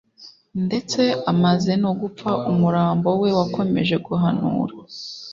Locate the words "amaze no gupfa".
1.31-2.31